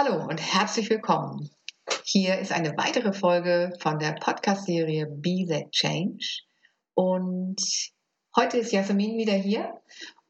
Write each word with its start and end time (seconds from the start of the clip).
Hallo 0.00 0.28
und 0.28 0.38
herzlich 0.38 0.90
willkommen. 0.90 1.50
Hier 2.04 2.38
ist 2.38 2.52
eine 2.52 2.76
weitere 2.76 3.12
Folge 3.12 3.72
von 3.80 3.98
der 3.98 4.12
Podcast-Serie 4.12 5.08
Be 5.10 5.44
That 5.48 5.72
Change. 5.72 6.24
Und 6.94 7.60
heute 8.36 8.58
ist 8.58 8.70
Jasmin 8.70 9.18
wieder 9.18 9.32
hier 9.32 9.72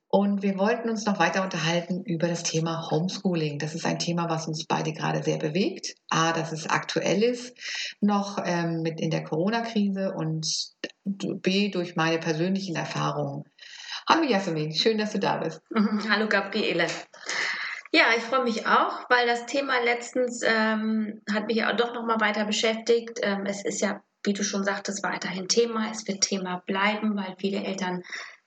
und 0.09 0.41
wir 0.41 0.57
wollten 0.57 0.89
uns 0.89 1.05
noch 1.05 1.19
weiter 1.19 1.43
unterhalten 1.43 2.03
über 2.03 2.29
das 2.29 2.45
Thema 2.45 2.89
Homeschooling. 2.91 3.59
Das 3.59 3.75
ist 3.75 3.85
ein 3.85 3.99
Thema, 3.99 4.31
was 4.31 4.49
uns 4.49 4.65
beide 4.67 4.95
gerade 4.95 5.23
sehr 5.23 5.37
bewegt. 5.37 5.97
A, 6.09 6.33
dass 6.33 6.53
es 6.53 6.67
aktuell 6.67 7.23
ist, 7.23 7.55
noch 8.01 8.39
ähm, 8.43 8.81
mit 8.81 9.03
in 9.03 9.11
der 9.11 9.25
Corona-Krise 9.25 10.15
und 10.15 10.47
B, 11.05 11.69
durch 11.69 11.95
meine 11.95 12.17
persönlichen 12.17 12.75
Erfahrungen. 12.75 13.45
Hallo 14.09 14.23
Jasmin, 14.23 14.75
schön, 14.75 14.97
dass 14.97 15.13
du 15.13 15.19
da 15.19 15.37
bist. 15.37 15.61
Hallo 16.09 16.27
Gabriele. 16.27 16.87
Ja, 17.93 18.05
ich 18.17 18.23
freue 18.23 18.45
mich 18.45 18.67
auch, 18.67 19.09
weil 19.09 19.27
das 19.27 19.47
Thema 19.47 19.81
letztens 19.81 20.43
ähm, 20.45 21.23
hat 21.33 21.47
mich 21.47 21.65
auch 21.65 21.77
doch 21.77 21.95
nochmal 21.95 22.21
weiter 22.21 22.45
beschäftigt. 22.45 23.19
Ähm, 23.23 23.47
es 23.47 23.65
ist 23.65 23.81
ja, 23.81 24.03
wie 24.25 24.35
du 24.35 24.43
schon 24.45 24.65
sagtest, 24.65 25.03
weiterhin 25.03 25.49
Thema. 25.49 25.91
Es 25.91 26.07
wird 26.07 26.23
Thema 26.23 26.63
bleiben, 26.67 27.17
weil 27.17 27.35
viele 27.39 27.65
Eltern 27.65 28.03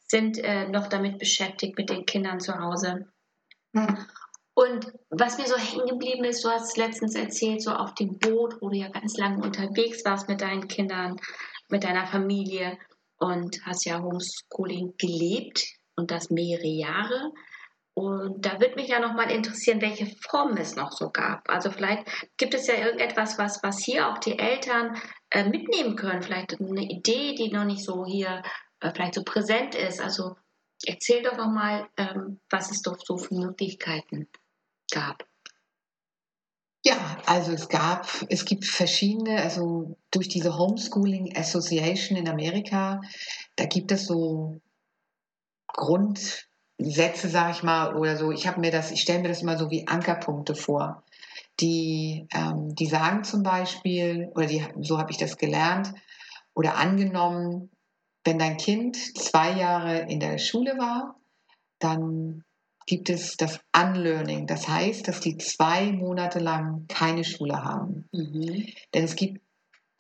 sind 0.07 0.38
äh, 0.38 0.67
noch 0.67 0.88
damit 0.88 1.17
beschäftigt 1.17 1.77
mit 1.77 1.89
den 1.89 2.05
Kindern 2.05 2.39
zu 2.39 2.59
Hause. 2.59 3.07
Hm. 3.73 4.05
Und 4.53 4.91
was 5.09 5.38
mir 5.38 5.48
so 5.48 5.57
hängen 5.57 5.87
geblieben 5.87 6.26
ist, 6.26 6.43
du 6.43 6.49
hast 6.49 6.77
letztens 6.77 7.15
erzählt, 7.15 7.63
so 7.63 7.71
auf 7.71 7.95
dem 7.95 8.20
Boot, 8.20 8.62
wo 8.62 8.70
du 8.70 8.76
ja 8.76 8.89
ganz 8.89 9.17
lange 9.17 9.41
unterwegs 9.41 10.03
warst 10.05 10.27
mit 10.27 10.41
deinen 10.41 10.67
Kindern, 10.67 11.17
mit 11.70 11.84
deiner 11.84 12.05
Familie 12.05 12.77
und 13.17 13.65
hast 13.65 13.85
ja 13.85 14.01
Homeschooling 14.01 14.93
gelebt 14.98 15.63
und 15.95 16.12
das 16.12 16.29
mehrere 16.29 16.67
Jahre. 16.67 17.31
Und 17.93 18.45
da 18.45 18.59
würde 18.59 18.75
mich 18.75 18.87
ja 18.87 18.99
noch 18.99 19.13
mal 19.13 19.29
interessieren, 19.29 19.81
welche 19.81 20.07
Formen 20.29 20.57
es 20.57 20.75
noch 20.75 20.91
so 20.91 21.09
gab. 21.09 21.49
Also 21.49 21.71
vielleicht 21.71 22.05
gibt 22.37 22.53
es 22.53 22.67
ja 22.67 22.75
irgendetwas, 22.75 23.37
was, 23.37 23.61
was 23.63 23.83
hier 23.83 24.07
auch 24.07 24.17
die 24.17 24.39
Eltern 24.39 24.95
äh, 25.29 25.43
mitnehmen 25.43 25.95
können. 25.95 26.21
Vielleicht 26.21 26.59
eine 26.59 26.83
Idee, 26.83 27.35
die 27.35 27.51
noch 27.51 27.65
nicht 27.65 27.83
so 27.83 28.05
hier 28.05 28.43
äh, 28.79 28.91
vielleicht 28.93 29.15
so 29.15 29.23
präsent 29.23 29.75
ist. 29.75 29.99
Also 29.99 30.37
erzähl 30.85 31.21
doch 31.21 31.35
noch 31.35 31.51
mal, 31.51 31.87
ähm, 31.98 32.39
was 32.49 32.71
es 32.71 32.81
doch 32.81 32.98
so 33.03 33.17
für 33.17 33.35
Möglichkeiten 33.35 34.27
gab. 34.91 35.27
Ja, 36.83 37.17
also 37.27 37.51
es 37.51 37.70
gab, 37.70 38.07
es 38.29 38.45
gibt 38.45 38.65
verschiedene, 38.65 39.43
also 39.43 39.98
durch 40.09 40.29
diese 40.29 40.57
Homeschooling 40.57 41.37
Association 41.37 42.17
in 42.17 42.27
Amerika, 42.27 43.01
da 43.55 43.65
gibt 43.65 43.91
es 43.91 44.07
so 44.07 44.59
Grund, 45.67 46.49
Sätze, 46.90 47.29
sage 47.29 47.51
ich 47.51 47.63
mal, 47.63 47.96
oder 47.96 48.18
so. 48.18 48.32
Ich 48.32 48.48
habe 48.48 48.60
mir 48.60 48.71
das, 48.71 48.91
ich 48.91 49.01
stelle 49.01 49.21
mir 49.21 49.27
das 49.29 49.41
immer 49.41 49.57
so 49.57 49.70
wie 49.70 49.87
Ankerpunkte 49.87 50.55
vor. 50.55 51.04
Die, 51.60 52.27
ähm, 52.34 52.73
die 52.76 52.88
sagen 52.88 53.23
zum 53.23 53.43
Beispiel, 53.43 54.32
oder 54.35 54.48
die, 54.48 54.65
so 54.79 54.98
habe 54.98 55.12
ich 55.12 55.18
das 55.18 55.38
gelernt 55.38 55.93
oder 56.54 56.77
angenommen, 56.77 57.70
wenn 58.23 58.40
dein 58.40 58.57
Kind 58.57 58.96
zwei 59.18 59.51
Jahre 59.51 59.99
in 60.10 60.20
der 60.20 60.38
Schule 60.38 60.77
war, 60.77 61.15
dann 61.79 62.43
gibt 62.85 63.10
es 63.10 63.38
das 63.38 63.60
Unlearning. 63.76 64.47
Das 64.47 64.68
heißt, 64.68 65.07
dass 65.07 65.19
die 65.19 65.38
zwei 65.38 65.91
Monate 65.91 66.40
lang 66.40 66.85
keine 66.88 67.23
Schule 67.23 67.63
haben. 67.63 68.07
Mhm. 68.12 68.68
Denn 68.94 69.03
es 69.03 69.16
gibt 69.16 69.41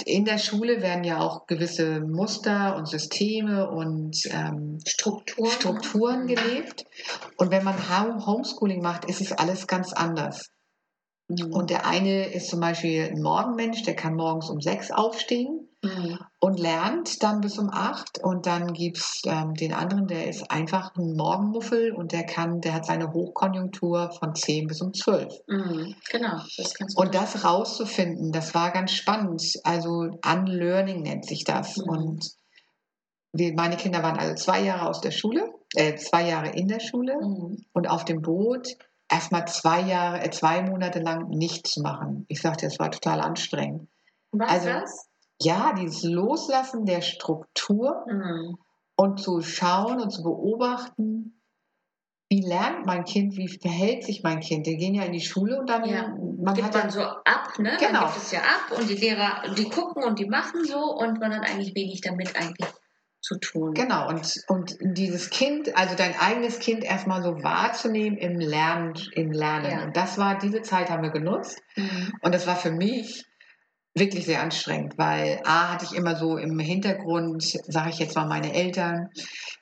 in 0.03 0.25
der 0.25 0.37
Schule 0.37 0.81
werden 0.81 1.03
ja 1.03 1.19
auch 1.19 1.47
gewisse 1.47 2.01
Muster 2.01 2.75
und 2.75 2.87
Systeme 2.87 3.69
und 3.69 4.17
ähm, 4.29 4.79
Strukturen. 4.85 5.51
Strukturen 5.51 6.27
gelebt. 6.27 6.85
Und 7.37 7.51
wenn 7.51 7.63
man 7.63 7.75
Homeschooling 8.25 8.81
macht, 8.81 9.05
ist 9.05 9.21
es 9.21 9.31
alles 9.31 9.67
ganz 9.67 9.93
anders. 9.93 10.49
Mhm. 11.27 11.53
Und 11.53 11.69
der 11.69 11.85
eine 11.85 12.31
ist 12.33 12.49
zum 12.49 12.59
Beispiel 12.59 13.09
ein 13.11 13.21
Morgenmensch, 13.21 13.83
der 13.83 13.95
kann 13.95 14.15
morgens 14.15 14.49
um 14.49 14.61
sechs 14.61 14.91
aufstehen 14.91 15.70
mhm. 15.81 16.19
und 16.39 16.59
lernt 16.59 17.21
dann 17.23 17.41
bis 17.41 17.57
um 17.57 17.69
acht. 17.71 18.19
Und 18.23 18.45
dann 18.45 18.73
gibt 18.73 18.97
es 18.97 19.21
ähm, 19.25 19.53
den 19.53 19.73
anderen, 19.73 20.07
der 20.07 20.27
ist 20.27 20.49
einfach 20.51 20.95
ein 20.95 21.15
Morgenmuffel 21.15 21.91
und 21.91 22.11
der 22.11 22.25
kann, 22.25 22.61
der 22.61 22.73
hat 22.73 22.85
seine 22.85 23.11
Hochkonjunktur 23.13 24.11
von 24.11 24.35
zehn 24.35 24.67
bis 24.67 24.81
um 24.81 24.93
zwölf. 24.93 25.33
Mhm. 25.47 25.95
Genau, 26.09 26.41
das 26.57 26.73
kannst 26.73 26.97
du 26.97 27.01
Und 27.01 27.15
das 27.15 27.43
rauszufinden, 27.43 28.31
das 28.31 28.53
war 28.53 28.71
ganz 28.71 28.91
spannend. 28.91 29.43
Also 29.63 30.09
Unlearning 30.25 31.01
nennt 31.01 31.25
sich 31.25 31.43
das. 31.43 31.77
Mhm. 31.77 31.89
Und 31.89 32.31
wir, 33.33 33.53
meine 33.53 33.77
Kinder 33.77 34.03
waren 34.03 34.17
also 34.17 34.35
zwei 34.35 34.61
Jahre 34.61 34.87
aus 34.89 35.01
der 35.01 35.11
Schule, 35.11 35.53
äh, 35.75 35.95
zwei 35.95 36.27
Jahre 36.27 36.49
in 36.49 36.67
der 36.67 36.79
Schule 36.79 37.15
mhm. 37.21 37.65
und 37.73 37.89
auf 37.89 38.05
dem 38.05 38.21
Boot 38.21 38.67
erstmal 39.09 39.47
zwei 39.47 39.81
Jahre, 39.81 40.23
äh, 40.23 40.29
zwei 40.31 40.61
Monate 40.63 40.99
lang 40.99 41.29
nichts 41.29 41.77
machen. 41.77 42.25
Ich 42.29 42.41
sagte, 42.41 42.65
das 42.65 42.79
war 42.79 42.91
total 42.91 43.21
anstrengend. 43.21 43.87
Was 44.31 44.49
also, 44.49 44.67
das? 44.69 45.10
Ja, 45.41 45.73
dieses 45.73 46.03
Loslassen 46.03 46.85
der 46.85 47.01
Struktur 47.01 48.05
mhm. 48.07 48.57
und 48.95 49.19
zu 49.19 49.41
schauen 49.41 49.99
und 49.99 50.11
zu 50.11 50.23
beobachten, 50.23 51.41
wie 52.29 52.41
lernt 52.41 52.85
mein 52.85 53.03
Kind, 53.03 53.35
wie 53.35 53.49
verhält 53.49 54.05
sich 54.05 54.23
mein 54.23 54.39
Kind? 54.39 54.65
Die 54.65 54.77
gehen 54.77 54.93
ja 54.93 55.03
in 55.03 55.11
die 55.11 55.19
Schule 55.19 55.59
und 55.59 55.69
dann 55.69 55.83
ja. 55.83 56.07
man 56.07 56.53
gibt 56.53 56.65
hat 56.65 56.73
man 56.73 56.89
so 56.89 57.01
ab, 57.01 57.59
ne? 57.59 57.75
Genau. 57.77 58.01
Dann 58.01 58.13
gibt 58.13 58.17
es 58.17 58.31
ja 58.31 58.39
ab 58.39 58.77
und 58.79 58.89
die 58.89 58.95
Lehrer, 58.95 59.53
die 59.57 59.69
gucken 59.69 60.03
und 60.03 60.17
die 60.17 60.27
machen 60.27 60.63
so 60.63 60.79
und 60.79 61.19
man 61.19 61.35
hat 61.35 61.49
eigentlich 61.49 61.75
wenig 61.75 61.99
damit 61.99 62.33
eigentlich 62.37 62.69
zu 63.21 63.37
tun. 63.37 63.73
Genau, 63.73 64.07
und, 64.07 64.43
und 64.47 64.77
dieses 64.81 65.29
Kind, 65.29 65.77
also 65.77 65.95
dein 65.95 66.17
eigenes 66.17 66.59
Kind 66.59 66.83
erstmal 66.83 67.21
so 67.21 67.43
wahrzunehmen 67.43 68.17
im 68.17 68.39
Lernen. 68.39 68.93
Im 69.13 69.31
Lernen. 69.31 69.71
Ja. 69.71 69.83
Und 69.83 69.95
das 69.95 70.17
war, 70.17 70.37
diese 70.39 70.61
Zeit 70.61 70.89
haben 70.89 71.03
wir 71.03 71.11
genutzt. 71.11 71.61
Mhm. 71.75 72.13
Und 72.21 72.33
das 72.33 72.47
war 72.47 72.55
für 72.55 72.71
mich 72.71 73.25
wirklich 73.93 74.25
sehr 74.25 74.41
anstrengend, 74.41 74.97
weil 74.97 75.41
A 75.43 75.73
hatte 75.73 75.85
ich 75.85 75.93
immer 75.93 76.15
so 76.15 76.37
im 76.37 76.57
Hintergrund, 76.59 77.43
sage 77.43 77.89
ich 77.89 77.99
jetzt 77.99 78.15
mal 78.15 78.25
meine 78.25 78.53
Eltern, 78.53 79.09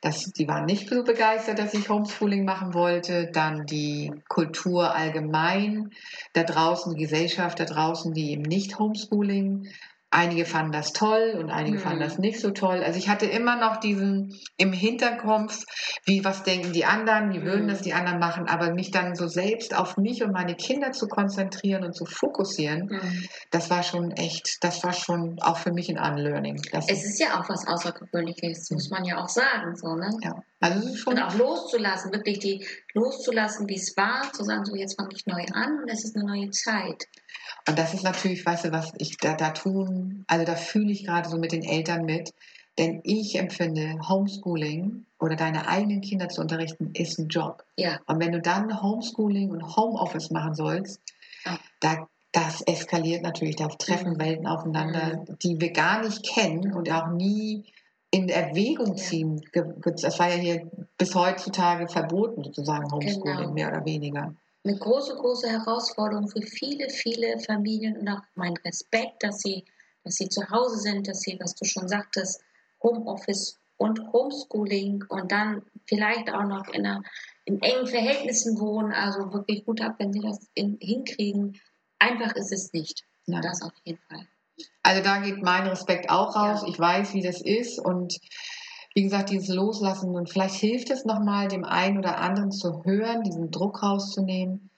dass 0.02 0.26
die 0.26 0.48
waren 0.48 0.66
nicht 0.66 0.88
so 0.88 1.04
begeistert, 1.04 1.60
dass 1.60 1.74
ich 1.74 1.90
Homeschooling 1.90 2.46
machen 2.46 2.74
wollte. 2.74 3.32
Dann 3.34 3.66
die 3.66 4.14
Kultur 4.28 4.96
allgemein 4.96 5.90
da 6.34 6.44
draußen, 6.44 6.94
die 6.94 7.02
Gesellschaft 7.02 7.60
da 7.60 7.66
draußen, 7.66 8.14
die 8.14 8.32
eben 8.32 8.44
nicht 8.44 8.78
Homeschooling 8.78 9.68
Einige 10.12 10.46
fanden 10.46 10.72
das 10.72 10.92
toll 10.92 11.36
und 11.38 11.52
einige 11.52 11.78
mhm. 11.78 11.82
fanden 11.82 12.00
das 12.00 12.18
nicht 12.18 12.40
so 12.40 12.50
toll. 12.50 12.82
Also 12.84 12.98
ich 12.98 13.10
hatte 13.10 13.28
immer 13.28 13.58
noch 13.58 13.78
diesen 13.78 14.40
im 14.58 14.74
Hinterkopf, 14.74 15.66
wie 16.06 16.26
was 16.26 16.42
denken 16.42 16.74
die 16.74 16.86
anderen, 16.86 17.32
wie 17.32 17.44
würden 17.44 17.66
mhm. 17.66 17.70
das 17.70 17.82
die 17.82 17.94
anderen 17.94 18.18
machen, 18.18 18.48
aber 18.48 18.74
mich 18.74 18.90
dann 18.90 19.14
so 19.14 19.28
selbst 19.28 19.76
auf 19.76 19.98
mich 19.98 20.24
und 20.24 20.32
meine 20.32 20.56
Kinder 20.56 20.94
zu 20.94 21.08
konzentrieren 21.08 21.84
und 21.84 21.94
zu 21.94 22.06
fokussieren, 22.06 22.88
mhm. 22.88 23.28
das 23.52 23.70
war 23.70 23.84
schon 23.84 24.10
echt, 24.12 24.64
das 24.64 24.84
war 24.84 24.94
schon 24.94 25.40
auch 25.42 25.58
für 25.58 25.72
mich 25.72 25.90
ein 25.90 26.00
Unlearning. 26.00 26.60
Das 26.72 26.90
es 26.90 27.06
ist 27.06 27.20
ja 27.20 27.40
auch 27.40 27.48
was 27.48 27.68
Außergewöhnliches, 27.68 28.72
muss 28.72 28.90
man 28.90 29.06
ja 29.06 29.24
auch 29.24 29.30
sagen, 29.30 29.76
so, 29.76 29.94
ne? 29.94 30.10
Ja. 30.24 30.42
Also 30.60 30.96
schon 30.96 31.14
und 31.14 31.22
auch 31.22 31.36
loszulassen, 31.36 32.12
wirklich 32.12 32.40
die 32.40 32.66
loszulassen, 32.94 33.70
wie 33.70 33.76
es 33.76 33.96
war, 33.96 34.34
zu 34.34 34.44
sagen, 34.44 34.66
so 34.66 34.76
jetzt 34.76 35.00
fange 35.00 35.14
ich 35.16 35.26
neu 35.26 35.46
an 35.54 35.80
und 35.84 35.90
es 35.90 36.04
ist 36.04 36.16
eine 36.16 36.26
neue 36.26 36.50
Zeit. 36.50 37.06
Und 37.68 37.78
das 37.78 37.94
ist 37.94 38.04
natürlich, 38.04 38.46
weißt 38.46 38.66
du, 38.66 38.72
was 38.72 38.94
ich 38.98 39.18
da, 39.18 39.34
da 39.36 39.52
tun, 39.52 40.24
also 40.28 40.46
da 40.46 40.56
fühle 40.56 40.92
ich 40.92 41.06
gerade 41.06 41.30
so 41.30 41.38
mit 41.38 41.52
den 41.52 41.64
Eltern 41.64 42.06
mit. 42.06 42.34
Denn 42.78 43.02
ich 43.04 43.38
empfinde 43.38 44.00
Homeschooling 44.08 45.06
oder 45.20 45.36
deine 45.36 45.68
eigenen 45.68 46.00
Kinder 46.00 46.30
zu 46.30 46.40
unterrichten, 46.40 46.92
ist 46.94 47.20
ein 47.20 47.28
Job. 47.28 47.66
Ja. 47.76 48.00
Und 48.06 48.22
wenn 48.22 48.32
du 48.32 48.40
dann 48.40 48.82
Homeschooling 48.82 49.52
und 49.52 49.76
Homeoffice 49.76 50.32
machen 50.32 50.56
sollst, 50.56 51.02
ja. 51.46 51.60
da, 51.82 52.08
das 52.32 52.62
eskaliert 52.62 53.22
natürlich, 53.22 53.58
da 53.58 53.68
treffen 53.68 54.14
mhm. 54.14 54.20
Welten 54.20 54.48
aufeinander, 54.48 55.18
mhm. 55.18 55.40
die 55.44 55.60
wir 55.60 55.72
gar 55.74 56.04
nicht 56.04 56.26
kennen 56.26 56.74
und 56.74 56.90
auch 56.90 57.10
nie 57.10 57.66
in 58.12 58.30
Erwägung 58.30 58.96
ziehen. 58.96 59.42
Ja. 59.54 59.64
Das 59.84 60.18
war 60.18 60.30
ja 60.30 60.36
hier 60.36 60.72
bis 60.98 61.14
heutzutage 61.16 61.90
verboten, 61.90 62.46
sozusagen 62.46 62.90
Homeschooling, 62.90 63.38
genau. 63.38 63.52
mehr 63.52 63.68
oder 63.68 63.84
weniger 63.86 64.34
eine 64.70 64.78
große, 64.78 65.16
große 65.16 65.50
Herausforderung 65.50 66.28
für 66.28 66.42
viele, 66.42 66.90
viele 66.90 67.40
Familien 67.40 67.98
und 67.98 68.08
auch 68.08 68.22
mein 68.36 68.56
Respekt, 68.66 69.24
dass 69.24 69.40
sie, 69.40 69.66
dass 70.04 70.16
sie 70.16 70.30
zu 70.30 70.48
Hause 70.50 70.78
sind, 70.78 71.08
dass 71.08 71.22
sie, 71.22 71.38
was 71.42 71.56
du 71.56 71.66
schon 71.66 71.88
sagtest, 71.88 72.42
Homeoffice 72.84 73.60
und 73.78 74.00
Homeschooling 74.14 75.04
und 75.10 75.32
dann 75.32 75.64
vielleicht 75.88 76.32
auch 76.32 76.44
noch 76.44 76.68
in, 76.68 76.86
einer, 76.86 77.02
in 77.46 77.62
engen 77.62 77.88
Verhältnissen 77.88 78.60
wohnen. 78.60 78.92
Also 78.92 79.34
wirklich 79.34 79.66
gut 79.66 79.82
ab, 79.82 79.96
wenn 79.98 80.14
sie 80.14 80.22
das 80.22 80.48
in, 80.54 80.78
hinkriegen. 80.82 81.60
Einfach 81.98 82.36
ist 82.36 82.52
es 82.52 82.72
nicht. 82.72 83.04
Ja. 83.26 83.42
Das 83.42 83.62
auf 83.62 83.74
jeden 83.84 84.02
Fall. 84.10 84.28
Also 84.84 85.02
da 85.02 85.20
geht 85.20 85.42
mein 85.42 85.68
Respekt 85.68 86.10
auch 86.10 86.36
raus. 86.36 86.62
Ja. 86.62 86.68
Ich 86.68 86.80
weiß, 86.80 87.14
wie 87.14 87.22
das 87.22 87.42
ist 87.42 87.80
und 87.80 88.20
wie 88.96 89.04
gesagt, 89.04 89.30
dieses 89.30 89.50
Loslassen 89.50 90.16
und 90.16 90.30
vielleicht 90.30 90.56
hilft 90.56 90.90
es 90.90 91.06
nochmal 91.06 91.48
dem 91.48 91.64
einen 91.64 92.00
oder 92.00 92.20
anderen 92.20 92.52
zu 92.52 92.84
hören, 92.84 93.24
diesen 93.24 93.52
Druck 93.52 93.84
rauszunehmen. 93.84 94.70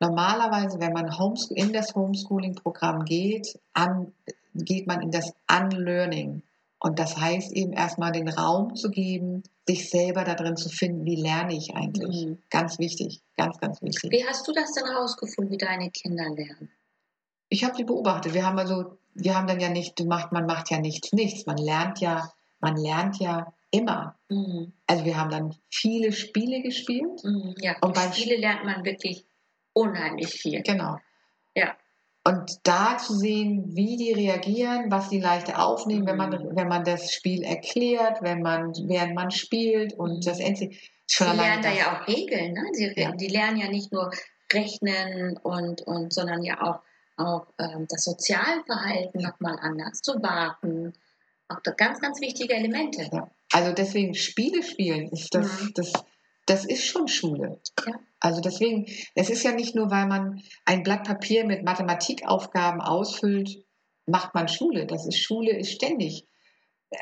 Normalerweise, 0.00 0.80
wenn 0.80 0.92
man 0.92 1.10
in 1.50 1.72
das 1.72 1.94
Homeschooling-Programm 1.94 3.04
geht, 3.04 3.58
an, 3.74 4.12
geht 4.54 4.86
man 4.86 5.02
in 5.02 5.10
das 5.10 5.34
Unlearning. 5.50 6.42
Und 6.82 6.98
das 6.98 7.18
heißt 7.18 7.52
eben 7.52 7.72
erstmal 7.72 8.10
den 8.10 8.28
Raum 8.28 8.74
zu 8.74 8.90
geben, 8.90 9.42
sich 9.68 9.90
selber 9.90 10.24
darin 10.24 10.56
zu 10.56 10.70
finden, 10.70 11.04
wie 11.04 11.16
lerne 11.16 11.54
ich 11.54 11.74
eigentlich. 11.74 12.26
Mhm. 12.26 12.38
Ganz 12.48 12.78
wichtig, 12.78 13.20
ganz, 13.36 13.58
ganz 13.58 13.82
wichtig. 13.82 14.10
Wie 14.10 14.26
hast 14.26 14.48
du 14.48 14.52
das 14.52 14.72
denn 14.72 14.86
herausgefunden, 14.86 15.52
wie 15.52 15.58
deine 15.58 15.90
Kinder 15.90 16.24
lernen? 16.30 16.70
Ich 17.50 17.64
habe 17.64 17.76
die 17.76 17.84
beobachtet. 17.84 18.32
Wir 18.32 18.46
haben 18.46 18.58
also, 18.58 18.96
wir 19.14 19.36
haben 19.36 19.46
dann 19.46 19.60
ja 19.60 19.68
nicht, 19.68 20.02
macht, 20.06 20.32
man 20.32 20.46
macht 20.46 20.70
ja 20.70 20.80
nichts, 20.80 21.12
nichts. 21.12 21.44
Man 21.44 21.58
lernt 21.58 22.00
ja, 22.00 22.32
man 22.60 22.76
lernt 22.76 23.18
ja 23.18 23.52
immer. 23.70 24.18
Mhm. 24.28 24.72
Also 24.86 25.04
wir 25.04 25.16
haben 25.16 25.30
dann 25.30 25.54
viele 25.70 26.12
Spiele 26.12 26.62
gespielt. 26.62 27.22
Mhm. 27.24 27.54
Ja, 27.58 27.76
Und 27.80 27.94
beim 27.94 28.12
Spiele 28.12 28.36
lernt 28.36 28.64
man 28.64 28.84
wirklich 28.84 29.24
unheimlich 29.72 30.28
viel. 30.28 30.62
Genau. 30.62 30.98
Ja. 31.54 31.76
Und 32.24 32.58
da 32.64 32.98
zu 32.98 33.14
sehen, 33.14 33.74
wie 33.74 33.96
die 33.96 34.12
reagieren, 34.12 34.90
was 34.90 35.08
die 35.08 35.20
leicht 35.20 35.56
aufnehmen, 35.56 36.06
wenn 36.06 36.16
man, 36.16 36.30
Mhm. 36.30 36.54
wenn 36.56 36.68
man 36.68 36.84
das 36.84 37.12
Spiel 37.12 37.42
erklärt, 37.42 38.22
wenn 38.22 38.42
man, 38.42 38.72
während 38.88 39.14
man 39.14 39.30
spielt 39.30 39.94
und 39.94 40.16
Mhm. 40.16 40.20
das 40.22 40.38
Endlich 40.40 40.90
Sie 41.06 41.14
schon 41.16 41.26
alleine 41.28 41.60
lernen 41.60 41.62
da 41.62 41.72
ja 41.72 42.02
auch 42.02 42.06
Regeln, 42.06 42.52
ne? 42.52 42.62
Sie, 42.72 42.92
Ja. 42.96 43.12
Die 43.12 43.26
lernen 43.28 43.56
ja 43.56 43.68
nicht 43.68 43.90
nur 43.90 44.10
rechnen 44.52 45.38
und, 45.38 45.82
und 45.82 46.12
sondern 46.12 46.42
ja 46.42 46.60
auch, 46.62 46.80
auch 47.16 47.46
ähm, 47.58 47.86
das 47.88 48.04
Sozialverhalten 48.04 49.20
nochmal 49.22 49.56
anders 49.60 50.02
zu 50.02 50.22
warten. 50.22 50.92
Auch 51.48 51.60
da 51.64 51.72
ganz, 51.72 52.00
ganz 52.00 52.20
wichtige 52.20 52.54
Elemente. 52.54 53.08
Ja. 53.10 53.28
Also 53.52 53.72
deswegen 53.72 54.14
Spiele 54.14 54.62
spielen 54.62 55.08
ist 55.08 55.34
das, 55.34 55.62
Mhm. 55.62 55.72
das, 55.74 55.92
das 56.46 56.64
ist 56.64 56.86
schon 56.86 57.08
Schule. 57.08 57.60
Ja. 57.86 57.94
Also 58.20 58.40
deswegen, 58.40 58.86
es 59.14 59.30
ist 59.30 59.42
ja 59.42 59.52
nicht 59.52 59.74
nur, 59.74 59.90
weil 59.90 60.06
man 60.06 60.42
ein 60.64 60.82
Blatt 60.82 61.04
Papier 61.04 61.44
mit 61.46 61.64
Mathematikaufgaben 61.64 62.80
ausfüllt, 62.80 63.64
macht 64.06 64.34
man 64.34 64.48
Schule. 64.48 64.86
Das 64.86 65.06
ist 65.06 65.18
Schule, 65.18 65.56
ist 65.56 65.72
ständig. 65.72 66.26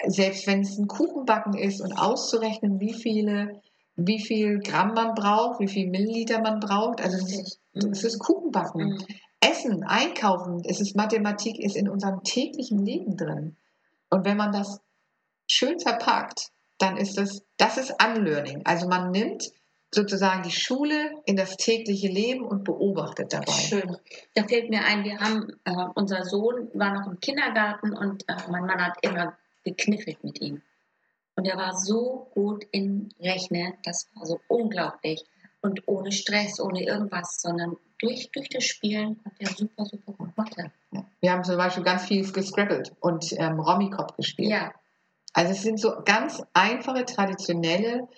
Selbst 0.06 0.46
wenn 0.46 0.60
es 0.60 0.78
ein 0.78 0.86
Kuchenbacken 0.86 1.54
ist 1.54 1.80
und 1.80 1.92
auszurechnen, 1.92 2.78
wie 2.78 2.92
viele, 2.92 3.62
wie 3.96 4.20
viel 4.20 4.60
Gramm 4.60 4.94
man 4.94 5.14
braucht, 5.14 5.60
wie 5.60 5.68
viel 5.68 5.88
Milliliter 5.88 6.40
man 6.40 6.60
braucht. 6.60 7.00
Also 7.00 7.16
es 7.16 7.32
ist, 7.32 7.60
es 7.72 8.04
ist 8.04 8.18
Kuchenbacken. 8.18 8.90
Mhm. 8.90 9.06
Essen, 9.40 9.84
Einkaufen, 9.84 10.62
es 10.64 10.80
ist 10.80 10.96
Mathematik, 10.96 11.58
ist 11.58 11.76
in 11.76 11.88
unserem 11.88 12.22
täglichen 12.22 12.84
Leben 12.84 13.16
drin. 13.16 13.56
Und 14.10 14.24
wenn 14.24 14.36
man 14.36 14.52
das 14.52 14.80
schön 15.48 15.80
verpackt, 15.80 16.50
dann 16.78 16.96
ist 16.96 17.18
das, 17.18 17.42
das 17.56 17.76
ist 17.76 17.94
Unlearning. 18.02 18.62
Also 18.64 18.86
man 18.86 19.10
nimmt 19.10 19.50
sozusagen 19.90 20.42
die 20.42 20.50
Schule 20.50 21.10
in 21.24 21.36
das 21.36 21.56
tägliche 21.56 22.08
Leben 22.08 22.44
und 22.44 22.64
beobachtet 22.64 23.32
dabei. 23.32 23.52
Schön. 23.52 23.96
Da 24.34 24.44
fällt 24.44 24.70
mir 24.70 24.84
ein, 24.84 25.04
wir 25.04 25.18
haben, 25.18 25.48
äh, 25.64 25.72
unser 25.94 26.24
Sohn 26.24 26.68
war 26.74 26.92
noch 26.92 27.06
im 27.06 27.20
Kindergarten 27.20 27.94
und 27.94 28.28
äh, 28.28 28.36
mein 28.50 28.66
Mann 28.66 28.84
hat 28.84 28.98
immer 29.02 29.36
gekniffelt 29.64 30.22
mit 30.22 30.40
ihm. 30.40 30.62
Und 31.36 31.46
er 31.46 31.56
war 31.56 31.76
so 31.76 32.28
gut 32.34 32.64
in 32.72 33.14
Rechnen, 33.20 33.74
das 33.84 34.08
war 34.14 34.26
so 34.26 34.40
unglaublich. 34.48 35.24
Und 35.60 35.86
ohne 35.86 36.12
Stress, 36.12 36.60
ohne 36.60 36.84
irgendwas, 36.84 37.40
sondern 37.40 37.76
durch, 37.98 38.30
durch 38.32 38.48
das 38.48 38.64
Spielen 38.64 39.20
hat 39.24 39.32
er 39.38 39.48
super, 39.48 39.84
super 39.84 40.12
gut 40.12 40.36
Mathe. 40.36 40.70
Ja. 40.92 41.04
Wir 41.20 41.32
haben 41.32 41.44
zum 41.44 41.56
Beispiel 41.56 41.82
ganz 41.82 42.06
viel 42.06 42.30
gescrabbelt 42.30 42.92
und 43.00 43.32
ähm, 43.38 43.58
Rommikop 43.58 44.16
gespielt. 44.16 44.50
Ja, 44.50 44.72
Also 45.34 45.52
es 45.52 45.62
sind 45.62 45.78
so 45.78 45.92
ganz 46.04 46.42
einfache, 46.54 47.04
traditionelle 47.04 48.08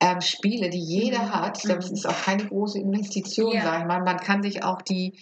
ähm, 0.00 0.20
Spiele, 0.20 0.68
die 0.70 0.80
jeder 0.80 1.22
Mhm. 1.24 1.30
hat. 1.34 1.64
Das 1.68 1.88
Mhm. 1.88 1.94
ist 1.94 2.06
auch 2.06 2.22
keine 2.22 2.44
große 2.46 2.78
Investition, 2.78 3.54
Ja. 3.54 3.62
sage 3.62 3.82
ich 3.82 3.86
mal. 3.88 4.02
Man 4.02 4.18
kann 4.18 4.42
sich 4.42 4.62
auch 4.64 4.82
die, 4.82 5.18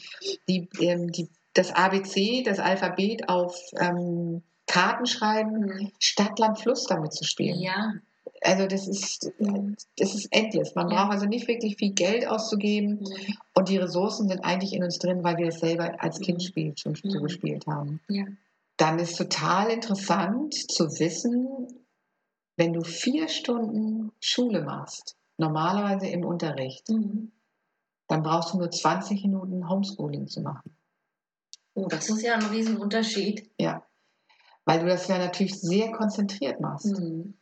die, 0.49 0.69
ähm, 0.81 1.13
die, 1.13 1.29
das 1.55 1.73
ABC, 1.73 2.43
das 2.43 2.59
Alphabet 2.59 3.29
auf 3.29 3.55
ähm, 3.79 4.43
Karten 4.67 5.07
schreiben, 5.07 5.61
Mhm. 5.67 5.93
Stadt, 5.99 6.39
Land, 6.39 6.59
Fluss 6.61 6.87
damit 6.87 7.13
zu 7.13 7.25
spielen. 7.25 7.61
ja, 7.61 7.93
Also 8.45 8.67
das 8.67 8.89
ist, 8.89 9.31
Mhm. 9.39 9.77
das 9.99 10.15
ist 10.15 10.27
endless. 10.33 10.75
Man 10.75 10.89
Ja. 10.91 11.03
braucht 11.03 11.13
also 11.13 11.27
nicht 11.27 11.47
wirklich 11.47 11.77
viel 11.77 11.93
Geld 11.93 12.27
auszugeben 12.27 13.01
Mhm. 13.01 13.35
und 13.55 13.69
die 13.69 13.77
Ressourcen 13.77 14.29
sind 14.29 14.45
eigentlich 14.45 14.73
in 14.73 14.83
uns 14.83 14.99
drin, 14.99 15.23
weil 15.23 15.37
wir 15.37 15.49
es 15.49 15.61
selber 15.61 16.03
als 16.03 16.19
Kind 16.21 16.39
Mhm. 16.57 16.75
schon 16.77 16.95
so 16.97 17.19
Mhm. 17.19 17.23
gespielt 17.23 17.67
haben. 17.69 18.01
ja. 18.09 18.25
Dann 18.77 18.99
ist 18.99 19.17
total 19.17 19.71
interessant 19.71 20.55
zu 20.55 20.85
wissen, 20.99 21.87
wenn 22.57 22.73
du 22.73 22.83
vier 22.83 23.29
Stunden 23.29 24.13
Schule 24.21 24.63
machst, 24.63 25.17
normalerweise 25.39 26.07
im 26.09 26.25
Unterricht, 26.25 26.89
Mhm. 26.89 27.33
dann 28.09 28.23
brauchst 28.23 28.53
du 28.53 28.59
nur 28.59 28.71
20 28.71 29.23
Minuten 29.23 29.69
Homeschooling 29.69 30.27
zu 30.27 30.43
machen. 30.43 30.77
Oh, 31.75 31.87
das 31.89 32.09
ist 32.11 32.23
ja 32.23 32.35
ein 32.35 32.45
Riesenunterschied. 32.45 33.51
Ja. 33.59 33.87
Weil 34.65 34.81
du 34.81 34.87
das 34.87 35.09
ja 35.09 35.19
natürlich 35.19 35.59
sehr 35.59 35.91
konzentriert 35.93 36.61
machst. 36.61 36.87
Mhm. 36.87 37.39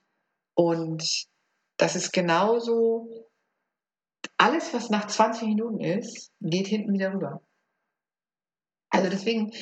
Und 0.55 1.27
das 1.77 1.97
ist 1.97 2.13
genauso, 2.13 3.29
alles, 4.37 4.73
was 4.73 4.91
nach 4.91 5.07
20 5.07 5.49
Minuten 5.49 5.81
ist, 5.81 6.33
geht 6.41 6.67
hinten 6.67 6.93
wieder 6.93 7.13
rüber. 7.13 7.43
Also 8.91 9.11
deswegen, 9.11 9.53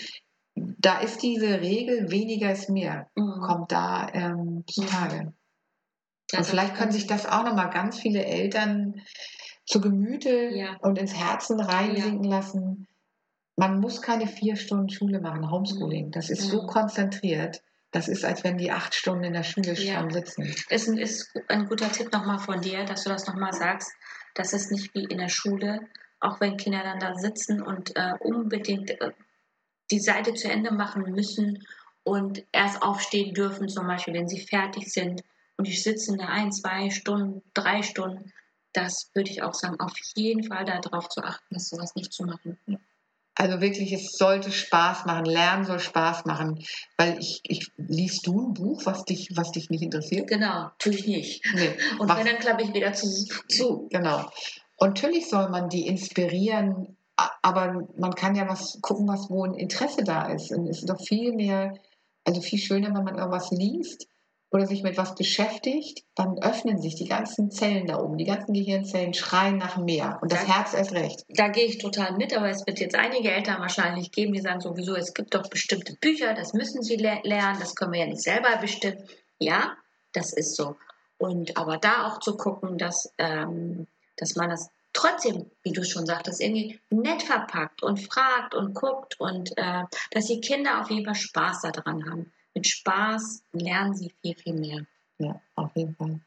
da 0.79 1.01
ist 1.01 1.23
diese 1.23 1.61
Regel, 1.61 2.11
weniger 2.11 2.53
ist 2.53 2.69
mehr, 2.71 3.09
Mhm. 3.17 3.41
kommt 3.43 3.73
da 3.73 4.09
ähm, 4.13 4.65
zutage. 4.71 5.33
Und 6.33 6.39
Also 6.39 6.51
vielleicht 6.51 6.75
können 6.77 6.93
sich 6.93 7.07
das 7.07 7.27
auch 7.27 7.45
nochmal 7.45 7.71
ganz 7.71 7.99
viele 7.99 8.25
Eltern 8.25 9.01
zu 9.67 9.81
Gemüte 9.81 10.51
Ja. 10.53 10.77
und 10.81 10.99
ins 10.99 11.15
Herzen 11.15 11.61
reinsinken 11.61 12.25
lassen. 12.25 12.87
Man 13.57 13.81
muss 13.81 14.03
keine 14.03 14.27
vier 14.27 14.57
Stunden 14.57 14.89
Schule 14.89 15.21
machen, 15.21 15.51
Homeschooling. 15.51 16.11
Das 16.11 16.31
ist 16.31 16.43
so 16.43 16.63
Mhm. 16.63 16.67
konzentriert. 16.69 17.63
Das 17.91 18.07
ist, 18.09 18.25
als 18.25 18.45
wenn 18.45 18.59
die 18.59 18.71
acht 18.71 18.95
Stunden 18.95 19.25
in 19.25 19.33
der 19.33 19.43
Schule 19.43 19.73
Ja. 19.73 20.01
schon 20.01 20.11
sitzen. 20.11 20.55
Ist 20.69 20.89
ein, 20.89 20.99
ist 20.99 21.33
ein 21.49 21.67
guter 21.67 21.91
Tipp 21.91 22.13
nochmal 22.13 22.39
von 22.39 22.61
dir, 22.61 22.85
dass 22.85 23.05
du 23.05 23.11
das 23.11 23.27
nochmal 23.27 23.53
sagst. 23.55 23.91
Das 24.35 24.53
ist 24.53 24.71
nicht 24.71 24.95
wie 24.95 25.05
in 25.05 25.19
der 25.19 25.31
Schule, 25.31 25.81
auch 26.21 26.41
wenn 26.41 26.57
Kinder 26.59 26.83
dann 26.83 27.01
da 27.01 27.15
sitzen 27.15 27.63
und 27.63 27.97
äh, 27.97 28.13
unbedingt 28.21 28.91
äh, 28.91 29.11
die 29.91 30.01
Seite 30.01 30.35
zu 30.35 30.51
Ende 30.51 30.71
machen 30.71 31.03
müssen 31.11 31.67
und 32.03 32.45
erst 32.53 32.83
aufstehen 32.83 33.35
dürfen, 33.35 33.69
zum 33.69 33.87
Beispiel, 33.87 34.15
wenn 34.15 34.29
sie 34.29 34.41
fertig 34.41 34.93
sind. 34.93 35.23
Und 35.57 35.67
die 35.67 35.77
sitzen 35.77 36.19
da 36.19 36.27
ein, 36.27 36.53
zwei 36.53 36.91
Stunden, 36.91 37.43
drei 37.55 37.83
Stunden. 37.83 38.33
Das 38.73 39.11
würde 39.15 39.31
ich 39.31 39.43
auch 39.43 39.55
sagen, 39.55 39.81
auf 39.81 39.95
jeden 40.15 40.45
Fall 40.45 40.65
darauf 40.65 41.09
zu 41.09 41.23
achten, 41.23 41.55
dass 41.55 41.69
sowas 41.69 41.95
nicht 41.97 42.13
zu 42.13 42.25
machen. 42.25 42.59
Also 43.35 43.61
wirklich, 43.61 43.93
es 43.93 44.13
sollte 44.13 44.51
Spaß 44.51 45.07
machen. 45.07 45.25
Lernen 45.25 45.65
soll 45.65 45.79
Spaß 45.79 46.25
machen. 46.25 46.65
Weil 46.97 47.19
ich, 47.21 47.41
ich 47.45 47.71
liest 47.77 48.27
du 48.27 48.49
ein 48.49 48.55
Buch, 48.55 48.85
was 48.85 49.05
dich, 49.05 49.29
was 49.37 49.53
dich 49.53 49.71
nicht 49.71 49.83
interessiert? 49.83 50.29
Genau, 50.29 50.71
tue 50.79 50.93
ich 50.93 51.07
nicht. 51.07 51.45
Nee. 51.55 51.71
Und 52.01 52.09
wenn, 52.09 52.27
dann 52.27 52.39
klappe 52.39 52.65
ich 52.65 52.75
wieder 52.75 52.93
zu. 52.93 53.07
zu. 53.49 53.89
Genau. 53.91 54.29
Und 54.77 54.89
natürlich 54.89 55.29
soll 55.29 55.49
man 55.51 55.69
die 55.69 55.87
inspirieren, 55.87 56.98
aber 57.43 57.87
man 57.97 58.15
kann 58.15 58.37
ja 58.37 58.49
was 58.49 58.79
gucken, 58.81 59.09
was 59.09 59.29
wo 59.29 59.45
ein 59.45 59.55
Interesse 59.55 60.05
da 60.05 60.27
ist. 60.33 60.53
Und 60.53 60.67
es 60.69 60.81
ist 60.81 60.89
doch 60.89 61.01
viel 61.01 61.33
mehr, 61.33 61.75
also 62.25 62.41
viel 62.41 62.59
schöner, 62.59 62.95
wenn 62.95 63.05
man 63.05 63.19
irgendwas 63.19 63.51
liest 63.51 64.07
oder 64.51 64.67
sich 64.67 64.83
mit 64.83 64.97
was 64.97 65.15
beschäftigt, 65.15 66.05
dann 66.15 66.39
öffnen 66.39 66.81
sich 66.81 66.95
die 66.95 67.07
ganzen 67.07 67.51
Zellen 67.51 67.87
da 67.87 68.01
oben, 68.01 68.17
die 68.17 68.25
ganzen 68.25 68.55
Gehirnzellen 68.55 69.13
schreien 69.13 69.59
nach 69.59 69.77
mehr. 69.77 70.19
Und 70.23 70.33
das 70.33 70.47
Ja. 70.47 70.57
Herz 70.57 70.73
erst 70.73 70.93
recht. 70.93 71.25
Da 71.29 71.49
gehe 71.49 71.67
ich 71.67 71.79
total 71.79 72.17
mit, 72.17 72.35
aber 72.35 72.49
es 72.49 72.67
wird 72.67 72.81
jetzt 72.81 72.95
einige 72.95 73.31
Eltern 73.31 73.61
wahrscheinlich 73.61 74.11
geben, 74.11 74.33
die 74.33 74.41
sagen 74.41 74.61
sowieso, 74.61 74.95
es 74.95 75.13
gibt 75.13 75.35
doch 75.35 75.51
bestimmte 75.51 75.97
Bücher, 76.01 76.33
das 76.33 76.55
müssen 76.55 76.83
sie 76.83 76.97
le 76.97 77.21
lernen, 77.25 77.59
das 77.61 77.75
können 77.75 77.93
wir 77.93 78.01
ja 78.01 78.07
nicht 78.07 78.23
selber 78.23 78.57
bestimmen. 78.59 79.03
Ja, 79.39 79.77
das 80.15 80.33
ist 80.33 80.57
so. 80.57 80.77
Und 81.19 81.57
aber 81.59 81.77
da 81.77 82.07
auch 82.07 82.21
zu 82.21 82.37
gucken, 82.37 82.79
dass, 82.79 83.13
ähm, 83.19 83.87
dass 84.17 84.35
man 84.35 84.49
das 84.49 84.71
trotzdem, 84.93 85.51
wie 85.63 85.73
du 85.73 85.85
schon 85.85 86.07
sagtest, 86.07 86.41
irgendwie 86.41 86.81
nett 86.91 87.23
verpackt 87.23 87.83
und 87.83 87.99
fragt 87.99 88.55
und 88.55 88.75
guckt 88.75 89.19
und 89.21 89.57
äh, 89.57 89.85
dass 90.11 90.27
die 90.27 90.41
Kinder 90.41 90.81
auf 90.81 90.91
jeden 90.91 91.05
Fall 91.05 91.15
Spaß 91.15 91.63
daran 91.63 92.11
haben. 92.11 92.33
Mit 92.55 92.67
Spaß 92.67 93.45
lernen 93.53 93.95
sie 93.95 94.13
viel, 94.23 94.35
viel 94.37 94.55
mehr. 94.55 94.87
Ja, 95.19 95.41
auf 95.55 95.71
jeden 95.75 95.95
Fall. 95.95 96.21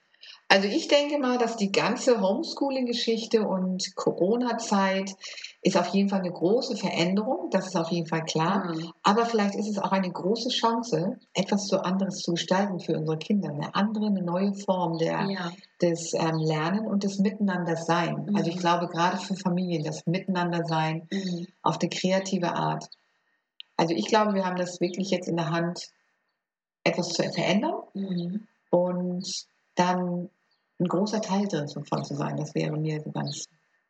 Also 0.47 0.67
ich 0.67 0.89
denke 0.89 1.17
mal, 1.17 1.38
dass 1.38 1.55
die 1.55 1.71
ganze 1.71 2.19
Homeschooling-Geschichte 2.19 3.47
und 3.47 3.95
Corona-Zeit 3.95 5.15
ist 5.61 5.77
auf 5.77 5.88
jeden 5.89 6.09
Fall 6.09 6.19
eine 6.19 6.31
große 6.31 6.75
Veränderung, 6.75 7.50
das 7.51 7.67
ist 7.67 7.77
auf 7.77 7.89
jeden 7.89 8.07
Fall 8.07 8.25
klar. 8.25 8.73
Mhm. 8.73 8.91
Aber 9.03 9.25
vielleicht 9.25 9.55
ist 9.55 9.69
es 9.69 9.77
auch 9.77 9.91
eine 9.91 10.11
große 10.11 10.50
Chance, 10.50 11.17
etwas 11.33 11.67
so 11.67 11.77
anderes 11.77 12.17
zu 12.17 12.33
gestalten 12.33 12.79
für 12.79 12.97
unsere 12.97 13.17
Kinder. 13.17 13.50
Eine 13.50 13.73
andere, 13.75 14.07
eine 14.07 14.23
neue 14.23 14.53
Form 14.53 14.97
der, 14.97 15.21
Ja, 15.29 15.51
des 15.81 16.13
ähm, 16.13 16.38
Lernen 16.38 16.85
und 16.85 17.03
des 17.03 17.19
Miteinandersein. 17.19 18.25
Mhm. 18.25 18.35
Also 18.35 18.50
ich 18.50 18.57
glaube 18.57 18.88
gerade 18.88 19.17
für 19.17 19.35
Familien, 19.35 19.83
das 19.83 20.05
Miteinandersein 20.05 21.07
mhm. 21.11 21.47
auf 21.61 21.79
eine 21.79 21.89
kreative 21.89 22.53
Art. 22.53 22.89
Also 23.77 23.93
ich 23.95 24.07
glaube, 24.07 24.33
wir 24.33 24.45
haben 24.45 24.57
das 24.57 24.81
wirklich 24.81 25.11
jetzt 25.11 25.27
in 25.27 25.38
der 25.38 25.50
Hand, 25.50 25.91
etwas 26.83 27.09
zu 27.09 27.23
verändern 27.23 27.75
Mhm. 27.93 28.47
und 28.69 29.45
dann 29.81 30.29
ein 30.79 30.88
großer 30.88 31.21
Teil 31.21 31.47
drin 31.47 31.69
davon 31.73 32.03
zu 32.03 32.15
sein. 32.15 32.38
Das 32.38 32.55
wäre 32.55 32.77
mir 32.77 33.01
ganz, 33.13 33.47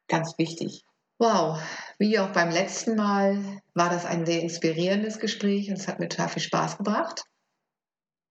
ganz 0.07 0.37
wichtig. 0.37 0.83
Wow, 1.19 1.61
wie 1.99 2.17
auch 2.17 2.31
beim 2.31 2.49
letzten 2.49 2.95
Mal 2.95 3.61
war 3.75 3.89
das 3.89 4.05
ein 4.05 4.25
sehr 4.25 4.41
inspirierendes 4.41 5.19
Gespräch 5.19 5.69
und 5.69 5.77
es 5.77 5.87
hat 5.87 5.99
mir 5.99 6.09
total 6.09 6.29
viel 6.29 6.41
Spaß 6.41 6.77
gebracht. 6.77 7.23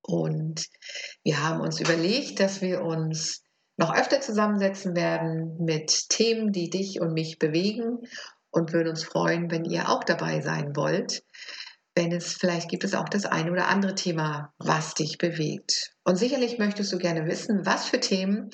Und 0.02 0.67
wir 1.23 1.43
haben 1.43 1.61
uns 1.61 1.81
überlegt, 1.81 2.40
dass 2.40 2.62
wir 2.62 2.83
uns 2.83 3.45
noch 3.76 3.95
öfter 3.95 4.21
zusammensetzen 4.21 4.97
werden 4.97 5.57
mit 5.64 6.09
Themen, 6.09 6.52
die 6.52 6.69
dich 6.69 7.00
und 7.00 7.12
mich 7.12 7.38
bewegen 7.38 7.99
und 8.50 8.73
würden 8.73 8.88
uns 8.88 9.05
freuen, 9.05 9.50
wenn 9.50 9.64
ihr 9.64 9.88
auch 9.88 10.02
dabei 10.02 10.40
sein 10.40 10.75
wollt. 10.75 11.23
Wenn 12.00 12.12
es 12.12 12.33
vielleicht 12.33 12.71
gibt 12.71 12.85
es 12.85 12.95
auch 12.95 13.11
das 13.11 13.26
eine 13.26 13.52
oder 13.52 13.69
andere 13.69 13.95
Thema, 13.95 14.54
was 14.57 14.95
dich 14.95 15.19
bewegt. 15.19 15.92
Und 16.02 16.16
sicherlich 16.16 16.57
möchtest 16.57 16.90
du 16.95 16.97
gerne 16.97 17.26
wissen, 17.26 17.66
was 17.66 17.90
für 17.90 18.00
Themen. 18.00 18.49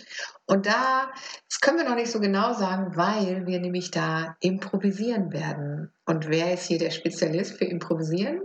Und 0.47 0.67
da, 0.67 1.13
das 1.49 1.61
können 1.61 1.79
wir 1.79 1.89
noch 1.89 1.95
nicht 1.95 2.11
so 2.11 2.19
genau 2.19 2.55
sagen, 2.55 2.97
weil 2.97 3.47
wir 3.47 3.61
nämlich 3.61 3.93
da 3.93 4.37
improvisieren 4.41 5.33
werden. 5.33 5.93
Und 6.07 6.29
wer 6.29 6.55
ist 6.55 6.67
hier 6.67 6.79
der 6.79 6.91
Spezialist 6.91 7.57
für 7.57 7.67
Improvisieren? 7.67 8.41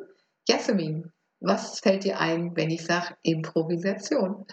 Jasmin, 0.47 1.11
was 1.39 1.79
fällt 1.79 2.03
dir 2.03 2.19
ein, 2.19 2.55
wenn 2.55 2.69
ich 2.69 2.85
sage 2.85 3.15
Improvisation? 3.23 4.45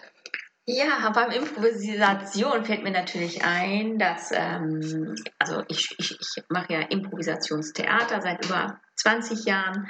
Ja, 0.65 1.11
beim 1.13 1.29
Improvisation 1.29 2.65
fällt 2.65 2.81
mir 2.81 2.91
natürlich 2.91 3.43
ein, 3.43 3.99
dass, 3.99 4.31
ähm, 4.31 5.13
also 5.37 5.63
ich, 5.67 5.93
ich, 5.99 6.17
ich 6.19 6.43
mache 6.49 6.73
ja 6.73 6.79
Improvisationstheater 6.81 8.19
seit 8.23 8.45
über 8.45 8.79
20 8.95 9.45
Jahren 9.45 9.87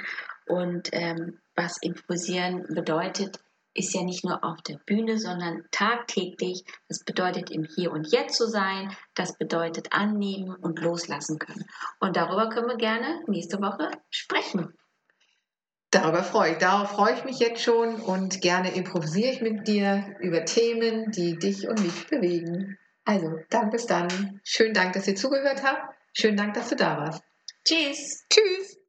und 0.50 0.90
ähm, 0.92 1.38
was 1.54 1.78
Improvisieren 1.82 2.66
bedeutet, 2.68 3.38
ist 3.74 3.94
ja 3.94 4.02
nicht 4.02 4.24
nur 4.24 4.42
auf 4.44 4.60
der 4.62 4.78
Bühne, 4.84 5.18
sondern 5.18 5.64
tagtäglich. 5.70 6.64
Das 6.88 7.04
bedeutet 7.04 7.50
im 7.50 7.64
Hier 7.64 7.92
und 7.92 8.10
Jetzt 8.10 8.36
zu 8.36 8.48
sein. 8.48 8.94
Das 9.14 9.38
bedeutet 9.38 9.92
annehmen 9.92 10.56
und 10.56 10.80
loslassen 10.80 11.38
können. 11.38 11.64
Und 12.00 12.16
darüber 12.16 12.48
können 12.48 12.68
wir 12.68 12.76
gerne 12.76 13.22
nächste 13.26 13.60
Woche 13.60 13.90
sprechen. 14.10 14.74
Darüber 15.90 16.22
freue 16.22 16.52
ich. 16.52 16.58
Darauf 16.58 16.90
freue 16.90 17.14
ich 17.14 17.24
mich 17.24 17.38
jetzt 17.38 17.62
schon 17.62 17.96
und 17.96 18.40
gerne 18.40 18.72
improvisiere 18.74 19.32
ich 19.32 19.40
mit 19.40 19.66
dir 19.66 20.16
über 20.20 20.44
Themen, 20.44 21.10
die 21.10 21.36
dich 21.36 21.68
und 21.68 21.82
mich 21.82 22.06
bewegen. 22.06 22.78
Also, 23.04 23.38
dann 23.50 23.70
bis 23.70 23.86
dann. 23.86 24.40
Schönen 24.44 24.74
Dank, 24.74 24.92
dass 24.92 25.08
ihr 25.08 25.16
zugehört 25.16 25.62
habt. 25.64 25.94
Schönen 26.12 26.36
Dank, 26.36 26.54
dass 26.54 26.68
du 26.68 26.76
da 26.76 26.96
warst. 26.96 27.22
Tschüss. 27.64 28.24
Tschüss. 28.30 28.79